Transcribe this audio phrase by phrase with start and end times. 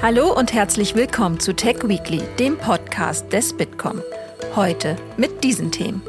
[0.00, 4.00] Hallo und herzlich willkommen zu Tech Weekly, dem Podcast des Bitkom.
[4.54, 6.02] Heute mit diesen Themen.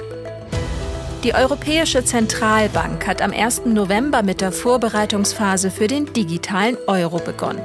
[1.23, 3.65] Die Europäische Zentralbank hat am 1.
[3.65, 7.63] November mit der Vorbereitungsphase für den digitalen Euro begonnen.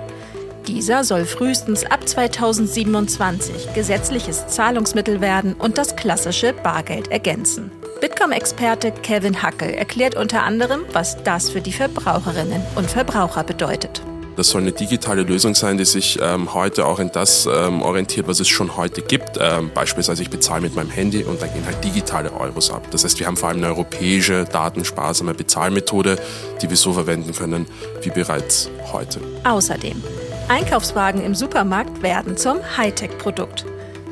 [0.67, 7.71] Dieser soll frühestens ab 2027 gesetzliches Zahlungsmittel werden und das klassische Bargeld ergänzen.
[8.01, 14.01] Bitkom-Experte Kevin Hackel erklärt unter anderem, was das für die Verbraucherinnen und Verbraucher bedeutet.
[14.37, 18.27] Das soll eine digitale Lösung sein, die sich ähm, heute auch in das ähm, orientiert,
[18.27, 19.38] was es schon heute gibt.
[19.41, 22.89] Ähm, beispielsweise ich bezahle mit meinem Handy und dann gehen halt digitale Euros ab.
[22.91, 26.19] Das heißt, wir haben vor allem eine europäische, datensparsame Bezahlmethode,
[26.61, 27.66] die wir so verwenden können
[28.02, 29.20] wie bereits heute.
[29.45, 30.02] Außerdem,
[30.48, 33.64] Einkaufswagen im Supermarkt werden zum Hightech-Produkt.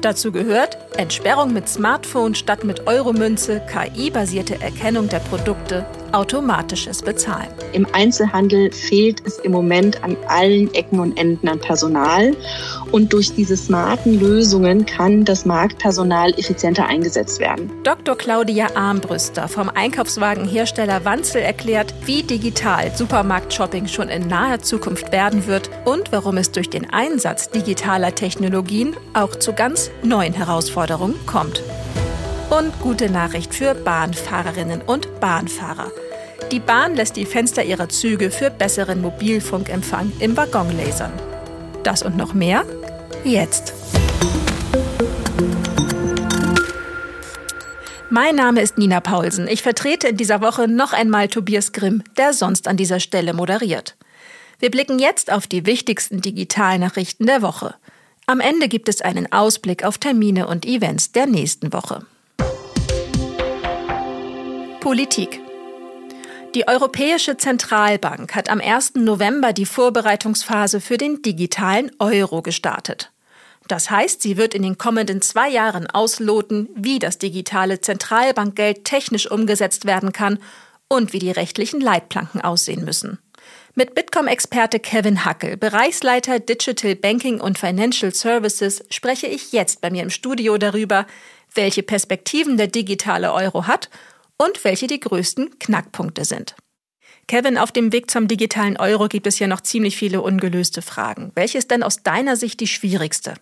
[0.02, 7.48] Dazu gehört Entsperrung mit Smartphone statt mit Euromünze, KI-basierte Erkennung der Produkte, automatisches Bezahlen.
[7.72, 12.36] Im Einzelhandel fehlt es im Moment an allen Ecken und Enden an Personal.
[12.90, 17.70] Und durch diese smarten Lösungen kann das Marktpersonal effizienter eingesetzt werden.
[17.84, 18.16] Dr.
[18.16, 25.70] Claudia Armbrüster vom Einkaufswagenhersteller Wanzel erklärt, wie digital Supermarktshopping schon in naher Zukunft werden wird
[25.84, 31.62] und warum es durch den Einsatz digitaler Technologien auch zu ganz neuen Herausforderungen kommt.
[32.52, 35.90] Und gute Nachricht für Bahnfahrerinnen und Bahnfahrer.
[36.50, 41.14] Die Bahn lässt die Fenster ihrer Züge für besseren Mobilfunkempfang im Waggon lasern.
[41.82, 42.66] Das und noch mehr
[43.24, 43.72] jetzt.
[48.10, 49.48] Mein Name ist Nina Paulsen.
[49.48, 53.96] Ich vertrete in dieser Woche noch einmal Tobias Grimm, der sonst an dieser Stelle moderiert.
[54.58, 57.76] Wir blicken jetzt auf die wichtigsten Digitalnachrichten der Woche.
[58.26, 62.04] Am Ende gibt es einen Ausblick auf Termine und Events der nächsten Woche.
[64.82, 65.40] Politik.
[66.56, 68.94] Die Europäische Zentralbank hat am 1.
[68.96, 73.12] November die Vorbereitungsphase für den digitalen Euro gestartet.
[73.68, 79.30] Das heißt, sie wird in den kommenden zwei Jahren ausloten, wie das digitale Zentralbankgeld technisch
[79.30, 80.40] umgesetzt werden kann
[80.88, 83.20] und wie die rechtlichen Leitplanken aussehen müssen.
[83.76, 90.02] Mit Bitkom-Experte Kevin Hackel, Bereichsleiter Digital Banking und Financial Services, spreche ich jetzt bei mir
[90.02, 91.06] im Studio darüber,
[91.54, 93.88] welche Perspektiven der digitale Euro hat
[94.42, 96.56] und welche die größten Knackpunkte sind.
[97.28, 101.30] Kevin, auf dem Weg zum digitalen Euro gibt es ja noch ziemlich viele ungelöste Fragen.
[101.34, 103.34] Welche ist denn aus deiner Sicht die schwierigste?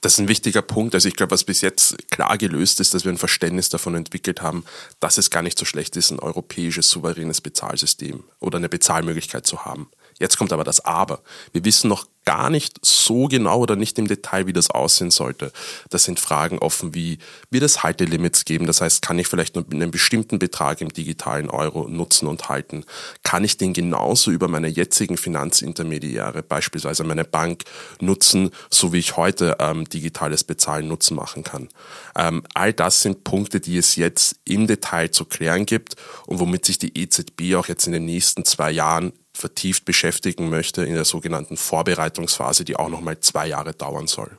[0.00, 0.94] Das ist ein wichtiger Punkt.
[0.94, 4.42] Also ich glaube, was bis jetzt klar gelöst ist, dass wir ein Verständnis davon entwickelt
[4.42, 4.64] haben,
[5.00, 9.64] dass es gar nicht so schlecht ist, ein europäisches souveränes Bezahlsystem oder eine Bezahlmöglichkeit zu
[9.64, 9.90] haben.
[10.18, 11.20] Jetzt kommt aber das Aber.
[11.52, 15.52] Wir wissen noch gar nicht so genau oder nicht im Detail, wie das aussehen sollte.
[15.90, 17.18] Das sind Fragen offen wie,
[17.50, 18.66] wird es Haltelimits geben?
[18.66, 22.84] Das heißt, kann ich vielleicht nur einen bestimmten Betrag im digitalen Euro nutzen und halten?
[23.22, 27.64] Kann ich den genauso über meine jetzigen Finanzintermediäre, beispielsweise meine Bank,
[28.00, 31.68] nutzen, so wie ich heute ähm, digitales Bezahlen nutzen machen kann?
[32.16, 36.64] Ähm, all das sind Punkte, die es jetzt im Detail zu klären gibt und womit
[36.64, 41.04] sich die EZB auch jetzt in den nächsten zwei Jahren vertieft beschäftigen möchte in der
[41.04, 44.38] sogenannten Vorbereitungsphase, die auch noch mal zwei Jahre dauern soll.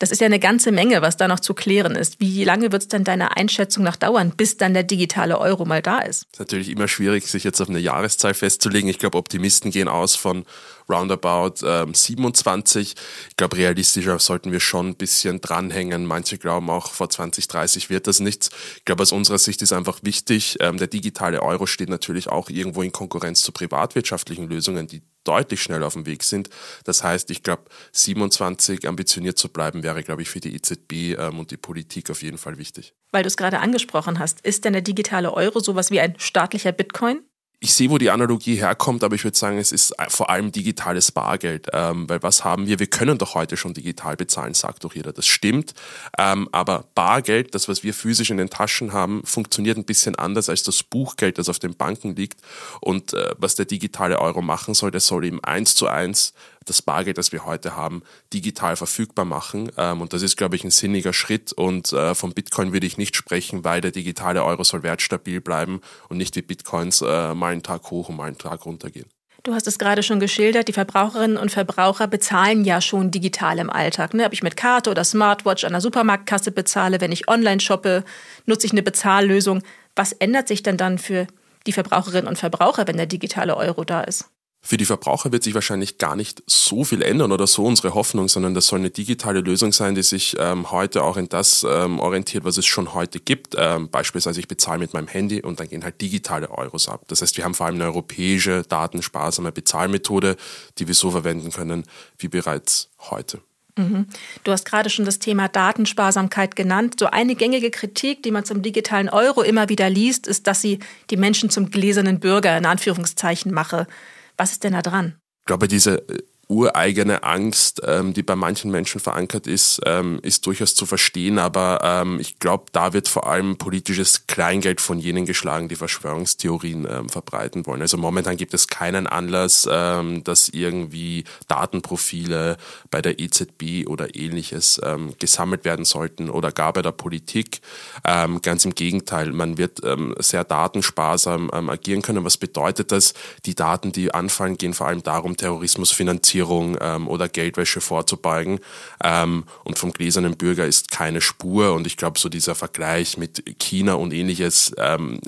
[0.00, 2.20] Das ist ja eine ganze Menge, was da noch zu klären ist.
[2.20, 5.82] Wie lange wird es denn deiner Einschätzung nach dauern, bis dann der digitale Euro mal
[5.82, 6.24] da ist?
[6.24, 8.90] Es ist natürlich immer schwierig, sich jetzt auf eine Jahreszahl festzulegen.
[8.90, 10.44] Ich glaube, Optimisten gehen aus von
[10.88, 12.94] roundabout ähm, 27.
[13.28, 16.06] Ich glaube, realistischer sollten wir schon ein bisschen dranhängen.
[16.06, 18.50] Manche glauben auch, vor 2030 wird das nichts.
[18.76, 22.50] Ich glaube, aus unserer Sicht ist einfach wichtig, ähm, der digitale Euro steht natürlich auch
[22.50, 26.50] irgendwo in Konkurrenz zu privatwirtschaftlichen Lösungen, die deutlich schneller auf dem Weg sind.
[26.84, 31.38] Das heißt, ich glaube, 27 ambitioniert zu bleiben, wäre, glaube ich, für die EZB ähm,
[31.38, 32.94] und die Politik auf jeden Fall wichtig.
[33.10, 36.72] Weil du es gerade angesprochen hast, ist denn der digitale Euro sowas wie ein staatlicher
[36.72, 37.22] Bitcoin?
[37.64, 41.10] Ich sehe, wo die Analogie herkommt, aber ich würde sagen, es ist vor allem digitales
[41.10, 41.68] Bargeld.
[41.72, 42.78] Ähm, weil was haben wir?
[42.78, 45.14] Wir können doch heute schon digital bezahlen, sagt doch jeder.
[45.14, 45.72] Das stimmt.
[46.18, 50.50] Ähm, aber Bargeld, das, was wir physisch in den Taschen haben, funktioniert ein bisschen anders
[50.50, 52.42] als das Buchgeld, das auf den Banken liegt.
[52.82, 56.82] Und äh, was der digitale Euro machen soll, der soll eben eins zu eins das
[56.82, 58.02] Bargeld, das wir heute haben,
[58.32, 59.70] digital verfügbar machen.
[59.76, 61.52] Ähm, und das ist, glaube ich, ein sinniger Schritt.
[61.52, 65.80] Und äh, vom Bitcoin würde ich nicht sprechen, weil der digitale Euro soll wertstabil bleiben
[66.08, 69.06] und nicht wie Bitcoins äh, mal einen Tag hoch und mal einen Tag runter gehen.
[69.44, 73.68] Du hast es gerade schon geschildert, die Verbraucherinnen und Verbraucher bezahlen ja schon digital im
[73.68, 74.14] Alltag.
[74.14, 74.24] Ne?
[74.24, 78.04] Ob ich mit Karte oder Smartwatch an der Supermarktkasse bezahle, wenn ich online shoppe,
[78.46, 79.62] nutze ich eine Bezahllösung.
[79.94, 81.26] Was ändert sich denn dann für
[81.66, 84.30] die Verbraucherinnen und Verbraucher, wenn der digitale Euro da ist?
[84.66, 88.28] Für die Verbraucher wird sich wahrscheinlich gar nicht so viel ändern oder so unsere Hoffnung,
[88.28, 92.00] sondern das soll eine digitale Lösung sein, die sich ähm, heute auch in das ähm,
[92.00, 93.54] orientiert, was es schon heute gibt.
[93.58, 97.02] Ähm, beispielsweise ich bezahle mit meinem Handy und dann gehen halt digitale Euros ab.
[97.08, 100.36] Das heißt, wir haben vor allem eine europäische, datensparsame Bezahlmethode,
[100.78, 101.84] die wir so verwenden können
[102.16, 103.40] wie bereits heute.
[103.76, 104.06] Mhm.
[104.44, 106.94] Du hast gerade schon das Thema Datensparsamkeit genannt.
[106.98, 110.78] So eine gängige Kritik, die man zum digitalen Euro immer wieder liest, ist, dass sie
[111.10, 113.86] die Menschen zum gläsernen Bürger in Anführungszeichen mache.
[114.36, 115.18] Was ist denn da dran?
[115.40, 120.46] Ich glaube, diese äh, ureigene Angst, ähm, die bei manchen Menschen verankert ist, ähm, ist
[120.46, 121.38] durchaus zu verstehen.
[121.38, 126.86] Aber ähm, ich glaube, da wird vor allem politisches Kleingeld von jenen geschlagen, die Verschwörungstheorien
[126.90, 127.80] ähm, verbreiten wollen.
[127.80, 132.56] Also momentan gibt es keinen Anlass, ähm, dass irgendwie Datenprofile
[132.90, 137.60] bei der EZB oder ähnliches ähm, gesammelt werden sollten oder gar bei der Politik.
[138.04, 142.24] Ähm, ganz im Gegenteil, man wird ähm, sehr datensparsam ähm, agieren können.
[142.24, 143.14] Was bedeutet das?
[143.46, 148.60] Die Daten, die anfallen, gehen vor allem darum, Terrorismus finanzieren Finanzierung ähm, oder Geldwäsche vorzubeugen.
[149.02, 151.74] Ähm, und vom gläsernen Bürger ist keine Spur.
[151.74, 155.20] Und ich glaube, so dieser Vergleich mit China und ähnliches, ähm,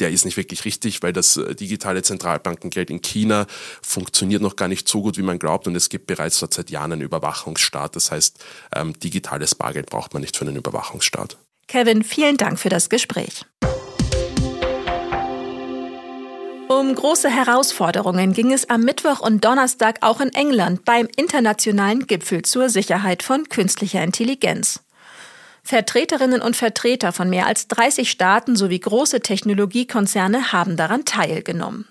[0.00, 3.46] der ist nicht wirklich richtig, weil das äh, digitale Zentralbankengeld in China
[3.82, 5.66] funktioniert noch gar nicht so gut, wie man glaubt.
[5.66, 7.94] Und es gibt bereits dort seit Jahren einen Überwachungsstaat.
[7.94, 8.42] Das heißt,
[8.74, 11.36] ähm, digitales Bargeld braucht man nicht für einen Überwachungsstaat.
[11.68, 13.44] Kevin, vielen Dank für das Gespräch.
[16.70, 22.42] Um große Herausforderungen ging es am Mittwoch und Donnerstag auch in England beim internationalen Gipfel
[22.42, 24.78] zur Sicherheit von künstlicher Intelligenz.
[25.64, 31.88] Vertreterinnen und Vertreter von mehr als 30 Staaten sowie große Technologiekonzerne haben daran teilgenommen.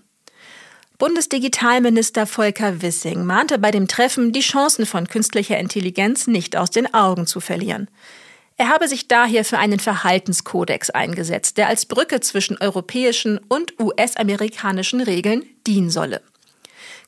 [0.98, 6.94] Bundesdigitalminister Volker Wissing mahnte bei dem Treffen, die Chancen von künstlicher Intelligenz nicht aus den
[6.94, 7.90] Augen zu verlieren.
[8.60, 15.00] Er habe sich daher für einen Verhaltenskodex eingesetzt, der als Brücke zwischen europäischen und US-amerikanischen
[15.00, 16.22] Regeln dienen solle.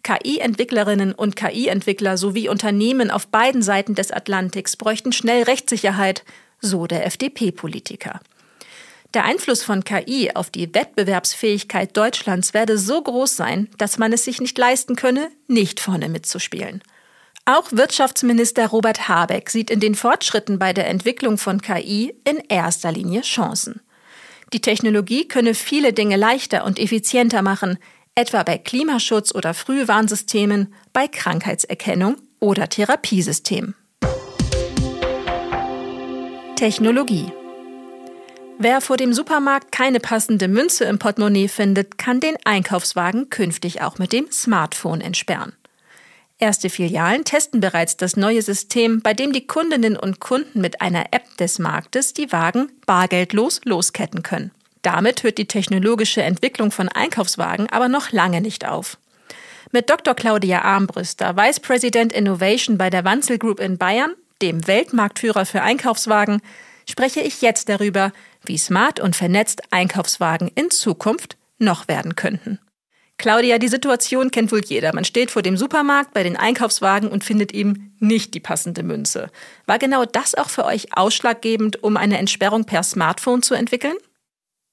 [0.04, 6.24] KI-Entwicklerinnen und KI-Entwickler sowie Unternehmen auf beiden Seiten des Atlantiks bräuchten schnell Rechtssicherheit,
[6.62, 8.22] so der FDP-Politiker.
[9.14, 14.24] Der Einfluss von KI auf die Wettbewerbsfähigkeit Deutschlands werde so groß sein, dass man es
[14.24, 16.82] sich nicht leisten könne, nicht vorne mitzuspielen.
[17.46, 22.92] Auch Wirtschaftsminister Robert Habeck sieht in den Fortschritten bei der Entwicklung von KI in erster
[22.92, 23.82] Linie Chancen.
[24.54, 27.80] Die Technologie könne viele Dinge leichter und effizienter machen,
[28.16, 33.76] etwa bei Klimaschutz oder Frühwarnsystemen, bei Krankheitserkennung oder Therapiesystemen.
[36.56, 37.32] Technologie
[38.60, 43.98] Wer vor dem Supermarkt keine passende Münze im Portemonnaie findet, kann den Einkaufswagen künftig auch
[43.98, 45.54] mit dem Smartphone entsperren.
[46.42, 51.06] Erste Filialen testen bereits das neue System, bei dem die Kundinnen und Kunden mit einer
[51.12, 54.50] App des Marktes die Wagen bargeldlos losketten können.
[54.82, 58.98] Damit hört die technologische Entwicklung von Einkaufswagen aber noch lange nicht auf.
[59.72, 60.16] Mit Dr.
[60.16, 66.42] Claudia Armbrüster, Vice President Innovation bei der Wanzel Group in Bayern, dem Weltmarktführer für Einkaufswagen,
[66.90, 68.12] spreche ich jetzt darüber,
[68.44, 72.58] wie smart und vernetzt Einkaufswagen in Zukunft noch werden könnten.
[73.22, 74.96] Claudia, die Situation kennt wohl jeder.
[74.96, 79.30] Man steht vor dem Supermarkt bei den Einkaufswagen und findet eben nicht die passende Münze.
[79.68, 83.96] War genau das auch für euch ausschlaggebend, um eine Entsperrung per Smartphone zu entwickeln?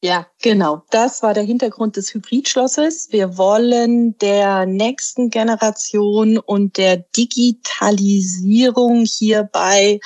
[0.01, 0.83] Ja, genau.
[0.91, 3.09] Das war der Hintergrund des Hybridschlosses.
[3.11, 9.99] Wir wollen der nächsten Generation und der Digitalisierung hierbei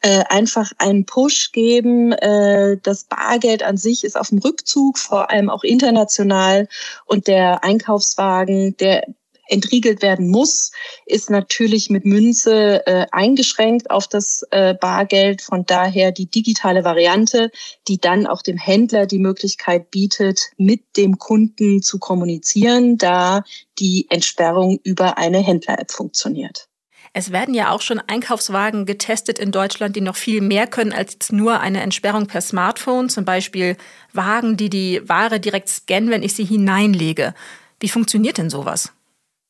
[0.00, 2.10] äh, einfach einen Push geben.
[2.10, 6.66] Äh, das Bargeld an sich ist auf dem Rückzug, vor allem auch international.
[7.04, 9.06] Und der Einkaufswagen, der
[9.48, 10.72] entriegelt werden muss,
[11.06, 15.42] ist natürlich mit Münze äh, eingeschränkt auf das äh, Bargeld.
[15.42, 17.50] Von daher die digitale Variante,
[17.88, 23.42] die dann auch dem Händler die Möglichkeit bietet, mit dem Kunden zu kommunizieren, da
[23.78, 26.68] die Entsperrung über eine Händler-App funktioniert.
[27.18, 31.32] Es werden ja auch schon Einkaufswagen getestet in Deutschland, die noch viel mehr können als
[31.32, 33.08] nur eine Entsperrung per Smartphone.
[33.08, 33.78] Zum Beispiel
[34.12, 37.32] Wagen, die die Ware direkt scannen, wenn ich sie hineinlege.
[37.80, 38.92] Wie funktioniert denn sowas?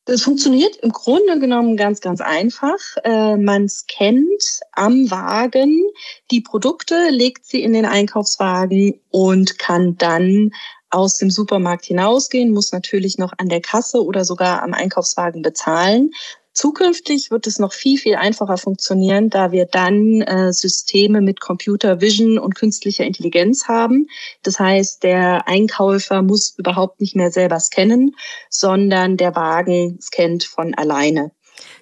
[0.07, 2.77] Das funktioniert im Grunde genommen ganz, ganz einfach.
[3.03, 5.83] Äh, man scannt am Wagen
[6.31, 10.51] die Produkte, legt sie in den Einkaufswagen und kann dann
[10.89, 16.11] aus dem Supermarkt hinausgehen, muss natürlich noch an der Kasse oder sogar am Einkaufswagen bezahlen.
[16.57, 22.01] Zukünftig wird es noch viel, viel einfacher funktionieren, da wir dann äh, Systeme mit Computer
[22.01, 24.07] Vision und künstlicher Intelligenz haben.
[24.41, 28.15] Das heißt, der Einkäufer muss überhaupt nicht mehr selber scannen,
[28.49, 31.29] sondern der Wagen scannt von alleine.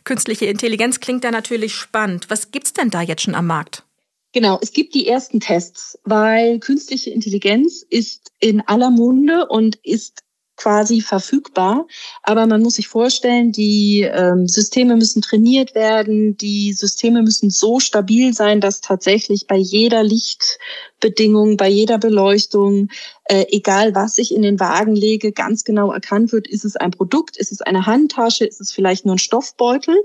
[0.04, 2.30] Künstliche Intelligenz klingt da natürlich spannend.
[2.30, 3.86] Was gibt's denn da jetzt schon am Markt?
[4.34, 10.25] Genau, es gibt die ersten Tests, weil künstliche Intelligenz ist in aller Munde und ist
[10.58, 11.86] quasi verfügbar.
[12.24, 17.80] Aber man muss sich vorstellen, die ähm, Systeme müssen trainiert werden, die Systeme müssen so
[17.80, 22.90] stabil sein, dass tatsächlich bei jeder Lichtbedingung, bei jeder Beleuchtung,
[23.26, 26.92] äh, egal was ich in den Wagen lege, ganz genau erkannt wird, ist es ein
[26.92, 29.96] Produkt, ist es eine Handtasche, ist es vielleicht nur ein Stoffbeutel.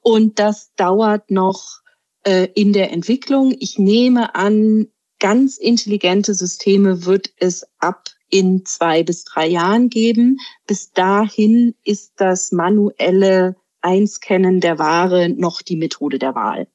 [0.00, 1.80] Und das dauert noch
[2.24, 3.54] äh, in der Entwicklung.
[3.58, 4.88] Ich nehme an,
[5.20, 10.38] ganz intelligente Systeme wird es ab in zwei bis drei Jahren geben.
[10.66, 16.66] Bis dahin ist das manuelle Einscannen der Ware noch die Methode der Wahl.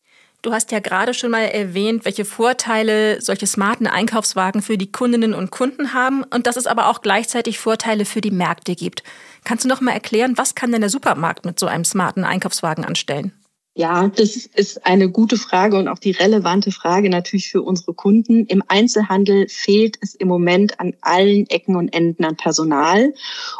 [0.41, 5.33] Du hast ja gerade schon mal erwähnt, welche Vorteile solche smarten Einkaufswagen für die Kundinnen
[5.33, 9.01] und Kunden haben und dass es aber auch gleichzeitig Vorteile für die Märkte gibt.
[9.43, 12.85] Kannst du noch mal erklären, was kann denn der Supermarkt mit so einem smarten Einkaufswagen
[12.85, 13.31] anstellen?
[13.77, 18.45] Ja, das ist eine gute Frage und auch die relevante Frage natürlich für unsere Kunden.
[18.45, 23.13] Im Einzelhandel fehlt es im Moment an allen Ecken und Enden an Personal.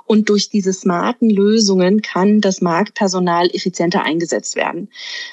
[0.06, 4.90] Und durch diese smarten Lösungen kann das Marktpersonal effizienter eingesetzt werden.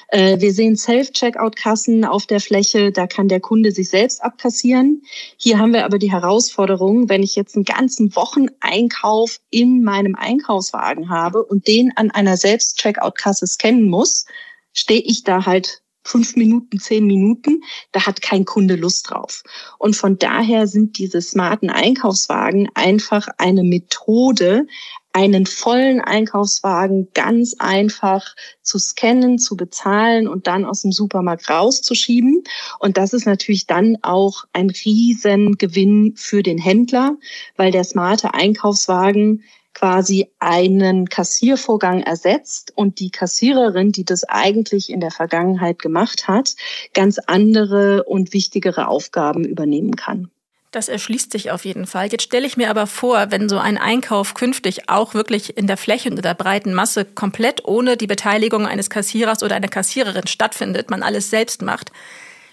[0.09, 2.91] Äh, wir sehen Self-Checkout-Kassen auf der Fläche.
[2.91, 5.03] Da kann der Kunde sich selbst abkassieren.
[5.37, 11.09] Hier haben wir aber die Herausforderung, wenn ich jetzt einen ganzen Wocheneinkauf in meinem Einkaufswagen
[11.09, 14.25] habe und den an einer Selbst-Checkout-Kasse scannen muss,
[14.73, 19.43] stehe ich da halt fünf Minuten, zehn Minuten, da hat kein Kunde Lust drauf.
[19.79, 24.67] Und von daher sind diese smarten Einkaufswagen einfach eine Methode,
[25.13, 32.43] einen vollen Einkaufswagen ganz einfach zu scannen, zu bezahlen und dann aus dem Supermarkt rauszuschieben.
[32.79, 37.15] Und das ist natürlich dann auch ein Riesengewinn für den Händler,
[37.55, 44.99] weil der smarte Einkaufswagen quasi einen Kassiervorgang ersetzt und die Kassiererin, die das eigentlich in
[44.99, 46.55] der Vergangenheit gemacht hat,
[46.93, 50.29] ganz andere und wichtigere Aufgaben übernehmen kann.
[50.73, 52.07] Das erschließt sich auf jeden Fall.
[52.07, 55.77] Jetzt stelle ich mir aber vor, wenn so ein Einkauf künftig auch wirklich in der
[55.77, 60.25] Fläche und in der breiten Masse komplett ohne die Beteiligung eines Kassierers oder einer Kassiererin
[60.25, 61.91] stattfindet, man alles selbst macht,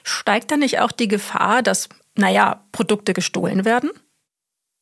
[0.05, 3.91] steigt dann nicht auch die Gefahr, dass, naja, Produkte gestohlen werden?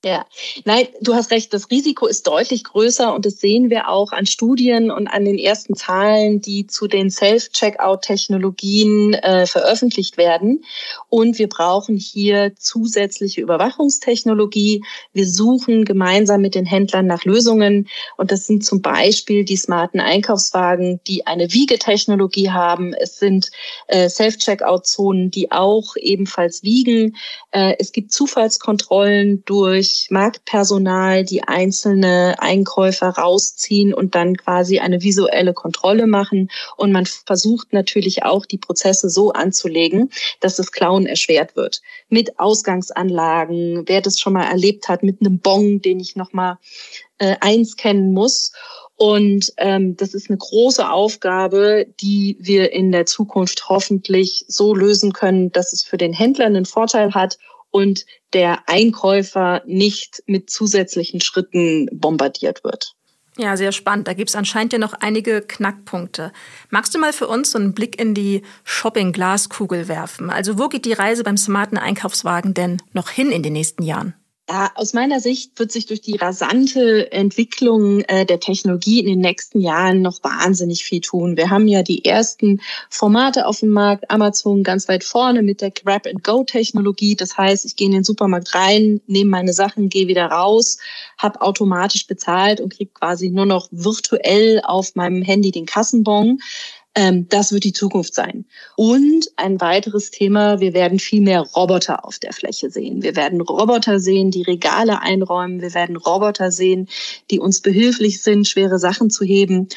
[0.04, 0.26] Ja,
[0.64, 4.26] nein, du hast recht, das Risiko ist deutlich größer und das sehen wir auch an
[4.26, 10.62] Studien und an den ersten Zahlen, die zu den Self-Checkout-Technologien äh, veröffentlicht werden.
[11.08, 14.84] Und wir brauchen hier zusätzliche Überwachungstechnologie.
[15.14, 19.98] Wir suchen gemeinsam mit den Händlern nach Lösungen und das sind zum Beispiel die smarten
[19.98, 22.94] Einkaufswagen, die eine Wiegetechnologie haben.
[22.94, 23.50] Es sind
[23.88, 27.16] äh, Self-Checkout-Zonen, die auch ebenfalls wiegen.
[27.50, 35.02] Äh, es gibt Zufallskontrollen durch durch Marktpersonal die einzelne Einkäufer rausziehen und dann quasi eine
[35.02, 36.50] visuelle Kontrolle machen.
[36.76, 41.80] Und man versucht natürlich auch, die Prozesse so anzulegen, dass das Klauen erschwert wird.
[42.08, 46.58] Mit Ausgangsanlagen, wer das schon mal erlebt hat, mit einem Bon, den ich nochmal
[47.18, 48.52] äh, einscannen muss.
[48.96, 55.12] Und ähm, das ist eine große Aufgabe, die wir in der Zukunft hoffentlich so lösen
[55.12, 57.38] können, dass es für den Händler einen Vorteil hat
[57.70, 62.94] und der Einkäufer nicht mit zusätzlichen Schritten bombardiert wird.
[63.38, 64.08] Ja, sehr spannend.
[64.08, 66.32] Da gibt es anscheinend ja noch einige Knackpunkte.
[66.70, 70.28] Magst du mal für uns so einen Blick in die Shopping-Glaskugel werfen?
[70.28, 74.14] Also wo geht die Reise beim smarten Einkaufswagen denn noch hin in den nächsten Jahren?
[74.50, 79.20] Ja, aus meiner Sicht wird sich durch die rasante Entwicklung äh, der Technologie in den
[79.20, 81.36] nächsten Jahren noch wahnsinnig viel tun.
[81.36, 85.70] Wir haben ja die ersten Formate auf dem Markt, Amazon ganz weit vorne mit der
[85.70, 87.14] Grab-and-Go-Technologie.
[87.14, 90.78] Das heißt, ich gehe in den Supermarkt rein, nehme meine Sachen, gehe wieder raus,
[91.18, 96.38] habe automatisch bezahlt und kriege quasi nur noch virtuell auf meinem Handy den Kassenbon.
[96.98, 98.44] Ähm, das wird die Zukunft sein.
[98.76, 103.04] Und ein weiteres Thema, wir werden viel mehr Roboter auf der Fläche sehen.
[103.04, 105.60] Wir werden Roboter sehen, die Regale einräumen.
[105.60, 106.88] Wir werden Roboter sehen,
[107.30, 109.68] die uns behilflich sind, schwere Sachen zu heben.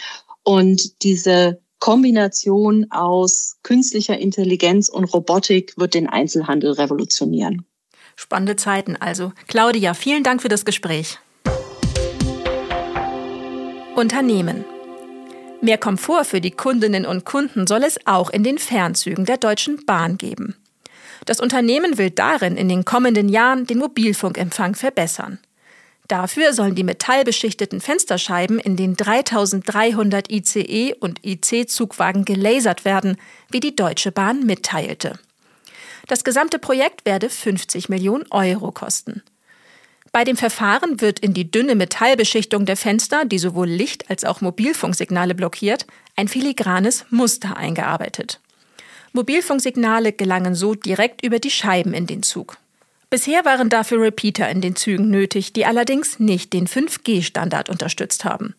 [0.41, 7.67] Und diese Kombination aus künstlicher Intelligenz und Robotik wird den Einzelhandel revolutionieren.
[8.15, 9.31] Spannende Zeiten also.
[9.47, 11.19] Claudia, vielen Dank für das Gespräch.
[13.95, 14.65] Unternehmen.
[15.61, 19.85] Mehr Komfort für die Kundinnen und Kunden soll es auch in den Fernzügen der Deutschen
[19.85, 20.55] Bahn geben.
[21.25, 25.37] Das Unternehmen will darin in den kommenden Jahren den Mobilfunkempfang verbessern.
[26.07, 33.17] Dafür sollen die metallbeschichteten Fensterscheiben in den 3300 ICE und IC-Zugwagen gelasert werden,
[33.51, 35.19] wie die Deutsche Bahn mitteilte.
[36.07, 39.21] Das gesamte Projekt werde 50 Millionen Euro kosten.
[40.11, 44.41] Bei dem Verfahren wird in die dünne Metallbeschichtung der Fenster, die sowohl Licht- als auch
[44.41, 45.85] Mobilfunksignale blockiert,
[46.17, 48.41] ein filigranes Muster eingearbeitet.
[49.13, 52.57] Mobilfunksignale gelangen so direkt über die Scheiben in den Zug.
[53.09, 58.55] Bisher waren dafür Repeater in den Zügen nötig, die allerdings nicht den 5G-Standard unterstützt haben.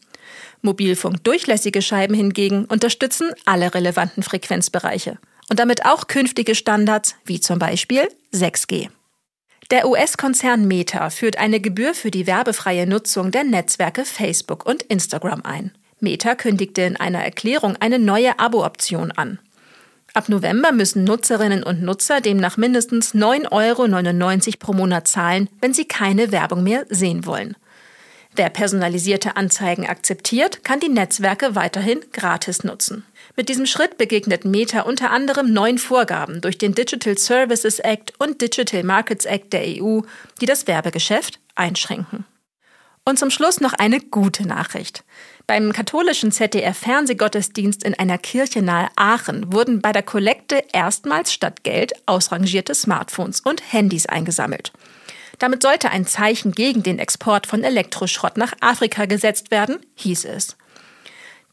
[0.63, 5.19] Mobilfunkdurchlässige Scheiben hingegen unterstützen alle relevanten Frequenzbereiche
[5.51, 8.89] und damit auch künftige Standards wie zum Beispiel 6G.
[9.71, 15.43] Der US-Konzern Meta führt eine Gebühr für die werbefreie Nutzung der Netzwerke Facebook und Instagram
[15.45, 15.73] ein.
[16.01, 19.39] Meta kündigte in einer Erklärung eine neue Abo-Option an.
[20.15, 25.87] Ab November müssen Nutzerinnen und Nutzer demnach mindestens 9,99 Euro pro Monat zahlen, wenn sie
[25.87, 27.57] keine Werbung mehr sehen wollen.
[28.35, 33.05] Wer personalisierte Anzeigen akzeptiert, kann die Netzwerke weiterhin gratis nutzen.
[33.35, 38.43] Mit diesem Schritt begegnet Meta unter anderem neuen Vorgaben durch den Digital Services Act und
[38.43, 40.01] Digital Markets Act der EU,
[40.41, 42.27] die das Werbegeschäft einschränken.
[43.05, 45.03] Und zum Schluss noch eine gute Nachricht.
[45.47, 51.95] Beim katholischen ZDF-Fernsehgottesdienst in einer Kirche nahe Aachen wurden bei der Kollekte erstmals statt Geld
[52.07, 54.73] ausrangierte Smartphones und Handys eingesammelt.
[55.39, 60.57] Damit sollte ein Zeichen gegen den Export von Elektroschrott nach Afrika gesetzt werden, hieß es.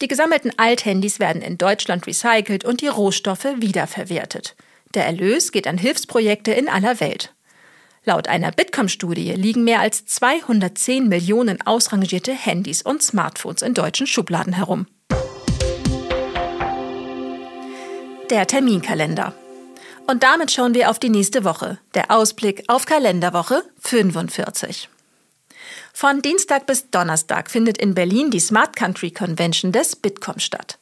[0.01, 4.56] Die gesammelten Althandys werden in Deutschland recycelt und die Rohstoffe wiederverwertet.
[4.94, 7.34] Der Erlös geht an Hilfsprojekte in aller Welt.
[8.06, 14.53] Laut einer Bitkom-Studie liegen mehr als 210 Millionen ausrangierte Handys und Smartphones in deutschen Schubladen
[14.53, 14.88] herum.
[18.29, 19.34] Der Terminkalender.
[20.08, 21.77] Und damit schauen wir auf die nächste Woche.
[21.94, 24.89] Der Ausblick auf Kalenderwoche 45.
[25.94, 30.80] Von Dienstag bis Donnerstag findet in Berlin die Smart Country Convention des Bitkom statt.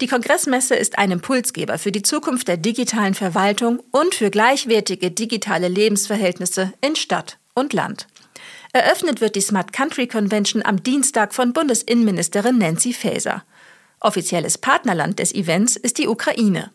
[0.00, 5.68] Die Kongressmesse ist ein Impulsgeber für die Zukunft der digitalen Verwaltung und für gleichwertige digitale
[5.68, 8.06] Lebensverhältnisse in Stadt und Land.
[8.72, 13.42] Eröffnet wird die Smart Country Convention am Dienstag von Bundesinnenministerin Nancy Faeser.
[14.00, 16.70] Offizielles Partnerland des Events ist die Ukraine.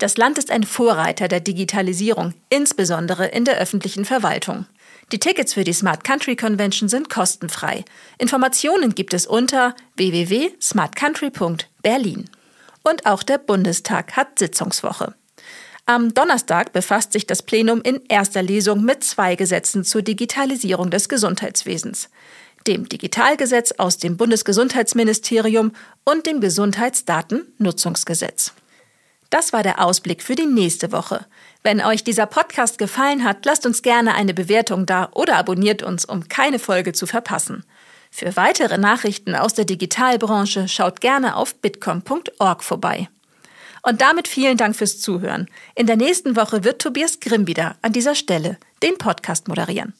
[0.00, 4.64] Das Land ist ein Vorreiter der Digitalisierung, insbesondere in der öffentlichen Verwaltung.
[5.12, 7.84] Die Tickets für die Smart Country Convention sind kostenfrei.
[8.16, 12.30] Informationen gibt es unter www.smartcountry.berlin.
[12.82, 15.14] Und auch der Bundestag hat Sitzungswoche.
[15.84, 21.10] Am Donnerstag befasst sich das Plenum in erster Lesung mit zwei Gesetzen zur Digitalisierung des
[21.10, 22.08] Gesundheitswesens.
[22.66, 25.72] Dem Digitalgesetz aus dem Bundesgesundheitsministerium
[26.04, 28.54] und dem Gesundheitsdatennutzungsgesetz.
[29.30, 31.24] Das war der Ausblick für die nächste Woche.
[31.62, 36.04] Wenn euch dieser Podcast gefallen hat, lasst uns gerne eine Bewertung da oder abonniert uns,
[36.04, 37.64] um keine Folge zu verpassen.
[38.10, 43.08] Für weitere Nachrichten aus der Digitalbranche schaut gerne auf bitcom.org vorbei.
[43.82, 45.48] Und damit vielen Dank fürs Zuhören.
[45.74, 49.94] In der nächsten Woche wird Tobias Grimm wieder an dieser Stelle den Podcast moderieren.